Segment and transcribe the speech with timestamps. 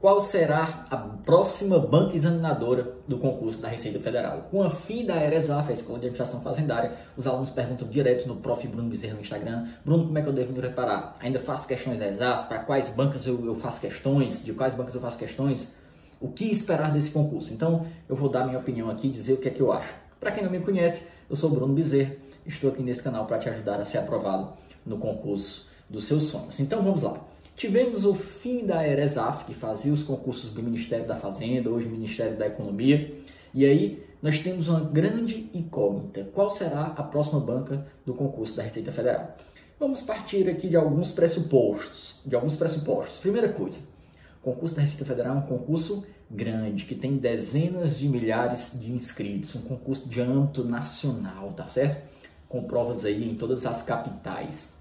[0.00, 4.48] qual será a próxima banca examinadora do concurso da Receita Federal.
[4.50, 8.36] Com a fim da ERESAF, a Escola de Administração Fazendária, os alunos perguntam direto no
[8.36, 8.66] Prof.
[8.66, 11.16] Bruno Bezerra no Instagram, Bruno, como é que eu devo me preparar?
[11.20, 12.48] Ainda faço questões da ERESAF?
[12.48, 14.42] Para quais bancas eu, eu faço questões?
[14.42, 15.70] De quais bancas eu faço questões?
[16.18, 17.52] O que esperar desse concurso?
[17.52, 19.94] Então, eu vou dar minha opinião aqui e dizer o que é que eu acho.
[20.18, 23.50] Para quem não me conhece, eu sou Bruno Bezerra, estou aqui nesse canal para te
[23.50, 24.54] ajudar a ser aprovado
[24.84, 26.58] no concurso dos seus sonhos.
[26.58, 27.20] Então, vamos lá.
[27.56, 32.36] Tivemos o fim da ERESAF, que fazia os concursos do Ministério da Fazenda, hoje Ministério
[32.36, 33.14] da Economia.
[33.52, 36.24] E aí nós temos uma grande incógnita.
[36.32, 39.36] Qual será a próxima banca do concurso da Receita Federal?
[39.78, 42.16] Vamos partir aqui de alguns pressupostos.
[42.24, 43.18] De alguns pressupostos.
[43.18, 43.78] Primeira coisa,
[44.40, 48.92] o concurso da Receita Federal é um concurso grande, que tem dezenas de milhares de
[48.92, 52.08] inscritos, um concurso de âmbito nacional, tá certo?
[52.48, 54.76] Com provas aí em todas as capitais.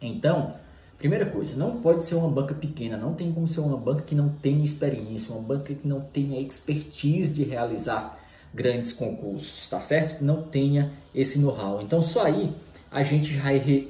[0.00, 0.54] Então,
[0.98, 4.14] Primeira coisa, não pode ser uma banca pequena, não tem como ser uma banca que
[4.14, 8.18] não tenha experiência, uma banca que não tenha expertise de realizar
[8.54, 10.18] grandes concursos, tá certo?
[10.18, 11.82] Que não tenha esse know-how.
[11.82, 12.54] Então, só aí
[12.90, 13.38] a gente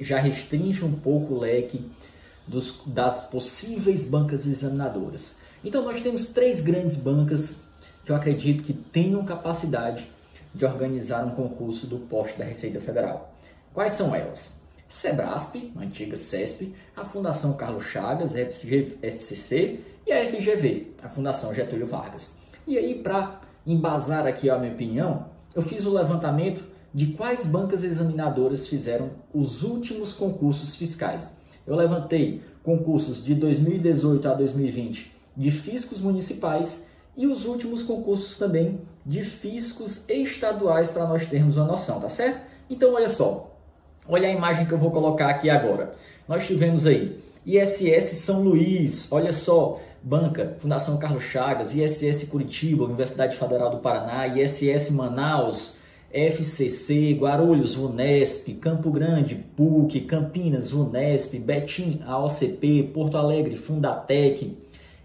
[0.01, 1.89] já restringe um pouco o leque
[2.45, 5.37] dos, das possíveis bancas examinadoras.
[5.63, 7.61] Então, nós temos três grandes bancas
[8.03, 10.07] que eu acredito que tenham capacidade
[10.53, 13.33] de organizar um concurso do posto da Receita Federal.
[13.73, 14.66] Quais são elas?
[14.87, 22.37] Sebrasp, antiga CESP, a Fundação Carlos Chagas, FCC, e a FGV, a Fundação Getúlio Vargas.
[22.65, 27.83] E aí, para embasar aqui a minha opinião, eu fiz o levantamento de quais bancas
[27.83, 31.37] examinadoras fizeram os últimos concursos fiscais.
[31.65, 38.79] Eu levantei concursos de 2018 a 2020 de fiscos municipais e os últimos concursos também
[39.05, 42.41] de fiscos estaduais para nós termos uma noção, tá certo?
[42.69, 43.56] Então, olha só,
[44.09, 45.93] Olha a imagem que eu vou colocar aqui agora.
[46.27, 53.35] Nós tivemos aí ISS São Luís, olha só, Banca, Fundação Carlos Chagas, ISS Curitiba, Universidade
[53.35, 55.77] Federal do Paraná, ISS Manaus,
[56.09, 64.57] FCC, Guarulhos, Unesp, Campo Grande, PUC, Campinas, Unesp, Betim, AOCP, Porto Alegre, Fundatec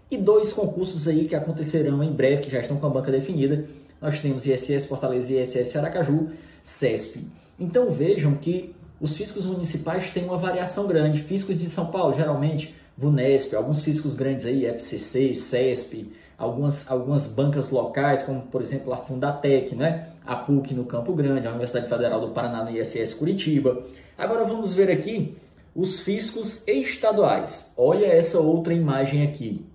[0.09, 3.65] e dois concursos aí que acontecerão em breve, que já estão com a banca definida.
[4.01, 6.29] Nós temos ISS Fortaleza e ISS Aracaju,
[6.63, 7.27] CESP.
[7.59, 11.21] Então vejam que os fiscos municipais têm uma variação grande.
[11.21, 17.69] Fiscos de São Paulo, geralmente, VUNESP, alguns fiscos grandes aí, FCC, CESP, algumas, algumas bancas
[17.69, 20.07] locais, como por exemplo a Fundatec, né?
[20.25, 23.83] a PUC no Campo Grande, a Universidade Federal do Paraná no ISS Curitiba.
[24.17, 25.35] Agora vamos ver aqui
[25.75, 27.73] os fiscos estaduais.
[27.75, 29.65] Olha essa outra imagem aqui.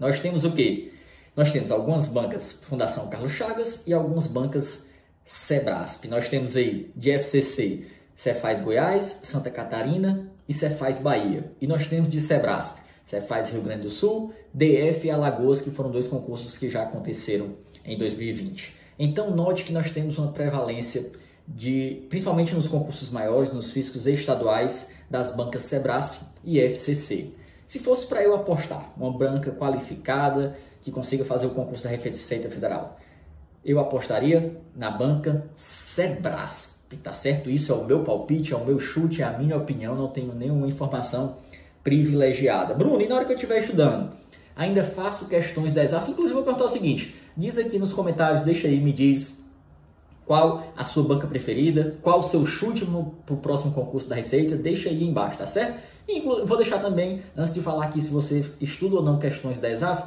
[0.00, 0.90] Nós temos o quê?
[1.36, 4.88] Nós temos algumas bancas Fundação Carlos Chagas e algumas bancas
[5.22, 6.08] Sebrasp.
[6.08, 11.52] Nós temos aí de FCC Cefaz Goiás, Santa Catarina e Cefaz Bahia.
[11.60, 15.90] E nós temos de Sebrasp, Cefaz Rio Grande do Sul, DF e Alagoas, que foram
[15.90, 17.54] dois concursos que já aconteceram
[17.84, 18.74] em 2020.
[18.98, 21.10] Então note que nós temos uma prevalência
[21.46, 27.32] de, principalmente nos concursos maiores, nos fiscos estaduais das bancas Sebrasp e FCC.
[27.66, 32.48] Se fosse para eu apostar uma banca qualificada que consiga fazer o concurso da Receita
[32.48, 32.98] Federal,
[33.64, 37.50] eu apostaria na banca Sebrasp tá certo?
[37.50, 40.34] Isso é o meu palpite, é o meu chute, é a minha opinião, não tenho
[40.34, 41.36] nenhuma informação
[41.82, 42.74] privilegiada.
[42.74, 44.12] Bruno, e na hora que eu estiver estudando,
[44.56, 46.10] ainda faço questões da ESAF?
[46.10, 49.44] Inclusive, vou perguntar o seguinte, diz aqui nos comentários, deixa aí, me diz
[50.26, 52.86] qual a sua banca preferida, qual o seu chute
[53.26, 55.78] para o próximo concurso da Receita, deixa aí embaixo, tá certo?
[56.08, 59.70] E vou deixar também, antes de falar aqui se você estuda ou não questões da
[59.70, 60.04] ESAF,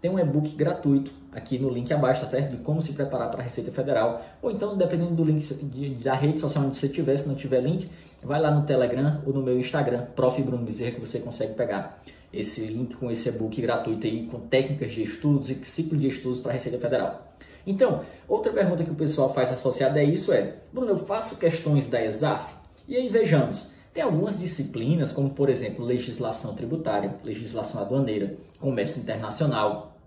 [0.00, 2.50] tem um e-book gratuito aqui no link abaixo, tá certo?
[2.50, 4.24] De como se preparar para a Receita Federal.
[4.40, 7.60] Ou então, dependendo do link de, da rede social onde você tiver, se não tiver
[7.60, 7.88] link,
[8.24, 10.40] vai lá no Telegram ou no meu Instagram, Prof.
[10.42, 12.02] Bruno Bezerra, que você consegue pegar
[12.32, 16.40] esse link com esse e-book gratuito aí, com técnicas de estudos e ciclo de estudos
[16.40, 17.28] para a Receita Federal.
[17.66, 21.86] Então, outra pergunta que o pessoal faz associada a isso é, Bruno, eu faço questões
[21.86, 22.54] da ESAF?
[22.86, 29.97] E aí vejamos, tem algumas disciplinas, como por exemplo legislação tributária, legislação aduaneira, comércio internacional,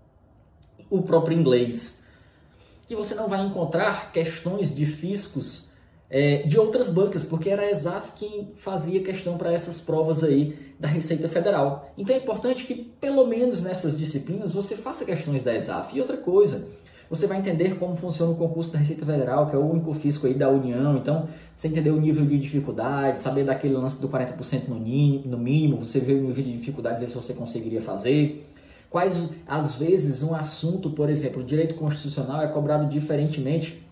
[0.90, 2.02] o próprio inglês,
[2.86, 5.70] que você não vai encontrar questões de fiscos
[6.10, 10.54] é, de outras bancas, porque era a ESAF quem fazia questão para essas provas aí
[10.78, 11.90] da Receita Federal.
[11.96, 15.96] Então é importante que, pelo menos nessas disciplinas, você faça questões da ESAF.
[15.96, 16.68] E outra coisa,
[17.08, 20.26] você vai entender como funciona o concurso da Receita Federal, que é o único fisco
[20.26, 20.98] aí da União.
[20.98, 25.38] Então, você entender o nível de dificuldade, saber daquele lance do 40% no mínimo, no
[25.38, 28.46] mínimo, você vê o nível de dificuldade, ver se você conseguiria fazer.
[28.92, 33.82] Quais, às vezes, um assunto, por exemplo, direito constitucional é cobrado diferentemente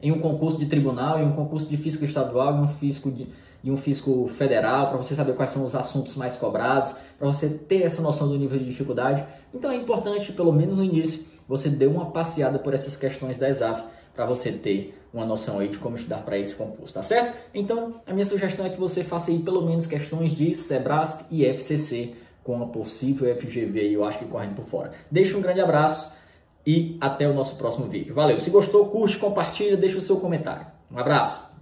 [0.00, 3.28] em um concurso de tribunal, em um concurso de fisco estadual, em um fisco de,
[3.62, 7.46] de um fisco federal, para você saber quais são os assuntos mais cobrados, para você
[7.46, 9.22] ter essa noção do nível de dificuldade.
[9.52, 13.50] Então é importante, pelo menos no início, você dê uma passeada por essas questões da
[13.50, 13.82] ESAF
[14.14, 17.36] para você ter uma noção aí de como estudar para esse concurso, tá certo?
[17.52, 21.44] Então, a minha sugestão é que você faça aí pelo menos questões de Sebrasp e
[21.44, 22.14] FCC
[22.46, 24.92] com a possível FGV aí, eu acho que correndo por fora.
[25.10, 26.14] Deixa um grande abraço
[26.64, 28.14] e até o nosso próximo vídeo.
[28.14, 28.38] Valeu!
[28.38, 30.64] Se gostou, curte, compartilha, deixa o seu comentário.
[30.90, 31.55] Um abraço!